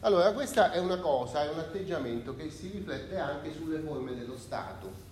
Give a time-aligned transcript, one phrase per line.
[0.00, 4.38] Allora, questa è una cosa, è un atteggiamento che si riflette anche sulle forme dello
[4.38, 5.06] Stato.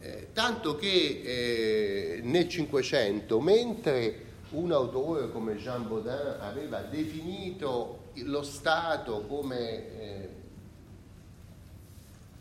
[0.00, 8.42] Eh, tanto che eh, nel Cinquecento, mentre un autore come Jean Baudin aveva definito lo
[8.42, 10.28] Stato come eh,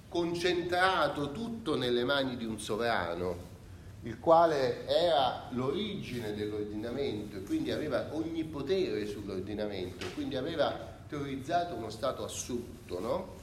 [0.07, 3.51] concentrato tutto nelle mani di un sovrano,
[4.03, 11.89] il quale era l'origine dell'ordinamento e quindi aveva ogni potere sull'ordinamento, quindi aveva teorizzato uno
[11.89, 13.35] Stato assoluto, no?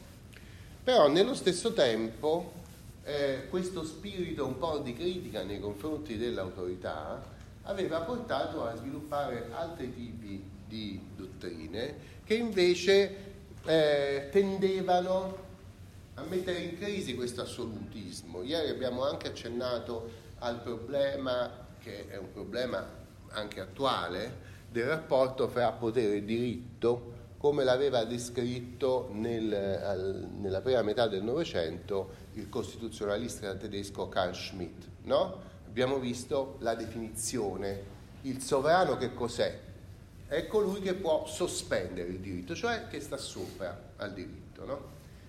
[0.85, 2.53] Però nello stesso tempo
[3.05, 7.23] eh, questo spirito un po' di critica nei confronti dell'autorità
[7.63, 13.17] aveva portato a sviluppare altri tipi di dottrine che invece
[13.65, 15.49] eh, tendevano
[16.15, 18.43] a mettere in crisi questo assolutismo.
[18.43, 22.87] Ieri abbiamo anche accennato al problema, che è un problema
[23.31, 30.83] anche attuale, del rapporto fra potere e diritto, come l'aveva descritto nel, al, nella prima
[30.83, 34.85] metà del Novecento il costituzionalista tedesco Carl Schmitt.
[35.05, 35.41] No?
[35.67, 37.99] Abbiamo visto la definizione.
[38.23, 39.59] Il sovrano che cos'è?
[40.27, 44.65] È colui che può sospendere il diritto, cioè che sta sopra al diritto.
[44.65, 44.81] No?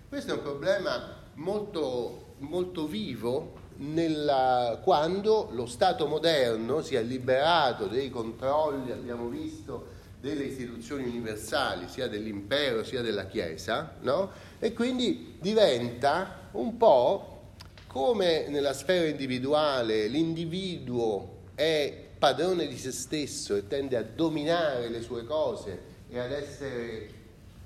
[0.10, 7.88] Questo è un problema molto, molto vivo nella, quando lo Stato moderno si è liberato
[7.88, 14.30] dei controlli, abbiamo visto, delle istituzioni universali, sia dell'impero sia della Chiesa, no?
[14.60, 17.40] e quindi diventa un po'
[17.88, 25.02] come nella sfera individuale l'individuo è padrone di se stesso e tende a dominare le
[25.02, 27.10] sue cose e ad essere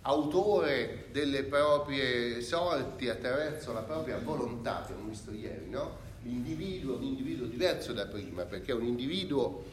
[0.04, 6.05] autore delle proprie sorti attraverso la propria volontà, abbiamo visto ieri, no?
[6.26, 9.64] L'individuo è un individuo diverso da prima, perché è un individuo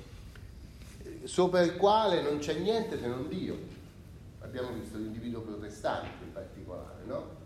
[1.24, 3.56] sopra il quale non c'è niente se non Dio.
[4.40, 7.40] Abbiamo visto l'individuo protestante in particolare, no?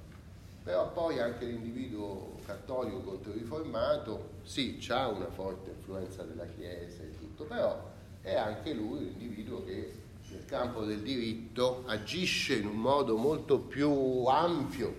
[0.64, 7.44] Però poi anche l'individuo cattolico controriformato, sì, ha una forte influenza della Chiesa e tutto,
[7.44, 7.80] però
[8.22, 9.92] è anche lui un individuo che
[10.30, 14.92] nel campo del diritto agisce in un modo molto più ampio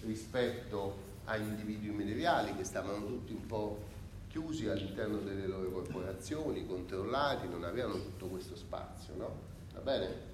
[0.00, 3.92] rispetto agli individui medievali che stavano tutti un po'
[4.28, 9.38] chiusi all'interno delle loro corporazioni, controllati, non avevano tutto questo spazio, no?
[9.74, 10.32] Va bene?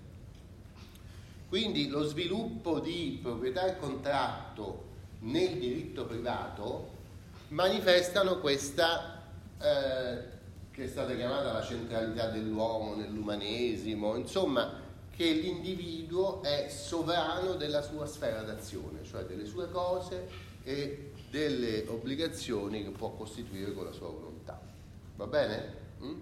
[1.49, 4.89] Quindi lo sviluppo di proprietà e contratto
[5.21, 6.99] nel diritto privato
[7.49, 9.23] manifestano questa
[9.61, 10.39] eh,
[10.71, 14.73] che è stata chiamata la centralità dell'uomo nell'umanesimo, insomma
[15.21, 20.27] che l'individuo è sovrano della sua sfera d'azione, cioè delle sue cose
[20.65, 24.59] e delle obbligazioni che può costituire con la sua volontà.
[25.17, 25.75] Va bene?
[26.03, 26.21] Mm?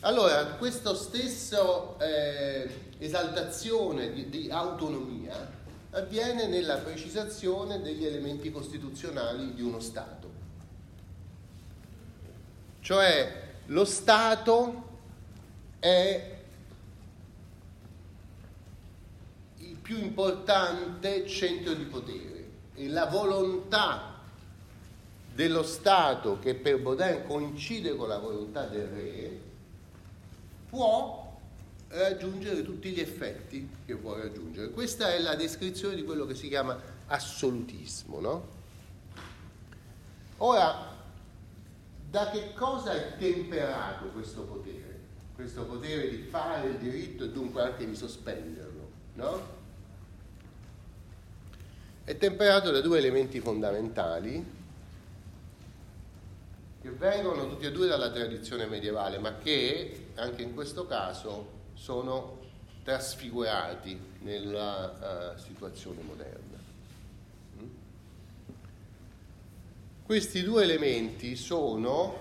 [0.00, 5.48] Allora, questa stessa eh, esaltazione di, di autonomia
[5.90, 10.28] avviene nella precisazione degli elementi costituzionali di uno Stato.
[12.80, 14.88] Cioè lo Stato
[15.78, 16.34] è
[19.76, 24.14] il più importante centro di potere e la volontà
[25.34, 29.40] dello Stato, che per Baudin coincide con la volontà del re,
[30.70, 31.24] può
[31.88, 34.70] raggiungere tutti gli effetti che può raggiungere.
[34.70, 38.20] Questa è la descrizione di quello che si chiama assolutismo.
[38.20, 38.48] No?
[40.38, 40.94] Ora,
[42.10, 44.84] da che cosa è temperato questo potere?
[45.34, 49.56] Questo potere di fare il diritto e dunque anche di sospenderlo, no?
[52.06, 54.52] È temperato da due elementi fondamentali
[56.80, 62.38] che vengono tutti e due dalla tradizione medievale, ma che anche in questo caso sono
[62.84, 66.58] trasfigurati nella uh, situazione moderna.
[67.60, 67.68] Mm?
[70.04, 72.16] Questi due elementi sono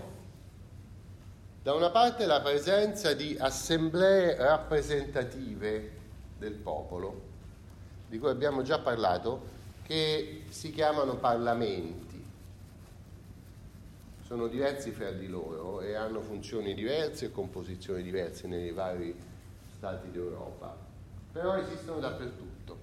[1.61, 5.91] da una parte la presenza di assemblee rappresentative
[6.39, 7.21] del popolo,
[8.09, 9.53] di cui abbiamo già parlato,
[9.85, 12.23] che si chiamano parlamenti.
[14.25, 19.15] Sono diversi fra di loro e hanno funzioni diverse e composizioni diverse nei vari
[19.75, 20.75] stati d'Europa,
[21.31, 22.77] però esistono dappertutto.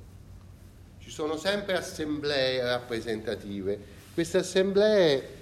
[0.99, 4.01] Ci sono sempre assemblee rappresentative.
[4.15, 5.41] Queste assemblee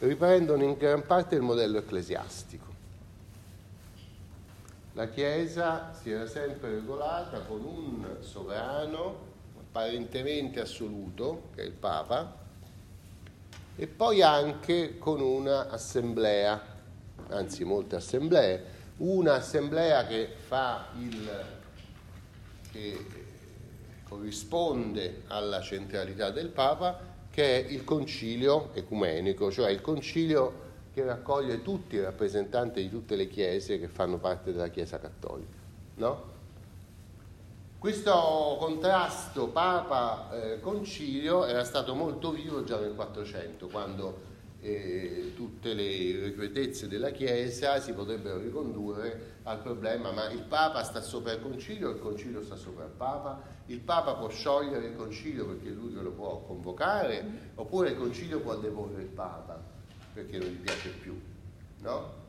[0.00, 2.72] riprendono in gran parte il modello ecclesiastico.
[4.94, 9.32] La Chiesa si era sempre regolata con un sovrano
[9.74, 12.42] apparentemente assoluto, che è il Papa,
[13.74, 16.62] e poi anche con un'assemblea,
[17.30, 18.62] anzi molte assemblee,
[18.98, 21.44] un'assemblea che fa il
[22.70, 23.06] che
[24.04, 30.62] corrisponde alla centralità del Papa, che è il concilio ecumenico, cioè il concilio
[30.92, 35.56] che raccoglie tutti i rappresentanti di tutte le chiese che fanno parte della Chiesa cattolica.
[35.96, 36.33] No?
[37.84, 44.20] Questo contrasto Papa-Concilio era stato molto vivo già nel 400, quando
[44.62, 51.02] eh, tutte le irrequietezze della Chiesa si potrebbero ricondurre al problema ma il Papa sta
[51.02, 55.44] sopra il Concilio, il Concilio sta sopra il Papa, il Papa può sciogliere il Concilio
[55.44, 59.62] perché lui lo può convocare, oppure il Concilio può deporre il Papa
[60.14, 61.20] perché non gli piace più,
[61.80, 62.22] no?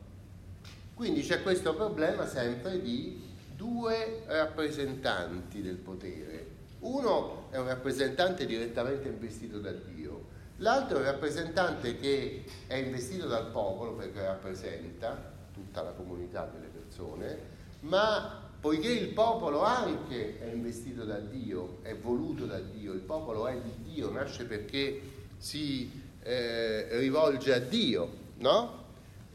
[0.92, 3.24] Quindi c'è questo problema sempre di
[3.56, 6.54] due rappresentanti del potere.
[6.80, 10.26] Uno è un rappresentante direttamente investito da Dio,
[10.58, 16.68] l'altro è un rappresentante che è investito dal popolo perché rappresenta tutta la comunità delle
[16.68, 17.38] persone,
[17.80, 23.46] ma poiché il popolo anche è investito da Dio, è voluto da Dio, il popolo
[23.46, 25.00] è di Dio, nasce perché
[25.38, 25.90] si
[26.22, 28.84] eh, rivolge a Dio, no?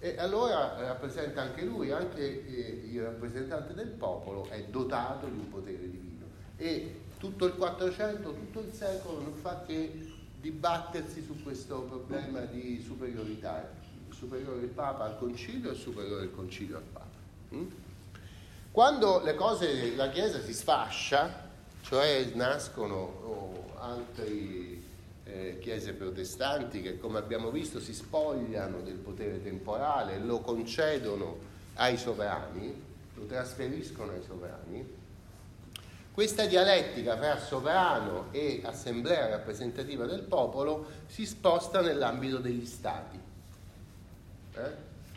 [0.04, 5.48] E allora rappresenta anche lui, anche eh, il rappresentante del popolo è dotato di un
[5.48, 6.26] potere divino.
[6.58, 10.12] E tutto il 400, tutto il secolo non fa che
[10.42, 13.70] dibattersi su questo problema di superiorità,
[14.10, 17.06] superiore il Papa al Concilio e superiore il Concilio al Papa.
[17.54, 17.68] Mm?
[18.72, 21.48] Quando le cose, la Chiesa si sfascia,
[21.84, 24.84] cioè nascono oh, altri
[25.32, 31.38] eh, chiese protestanti che come abbiamo visto si spogliano del potere temporale, lo concedono
[31.76, 32.84] ai sovrani,
[33.16, 35.00] lo trasferiscono ai sovrani.
[36.12, 43.20] Questa dialettica fra sovrano e assemblea rappresentativa del popolo si sposta nell'ambito degli stati.
[44.56, 44.91] Eh?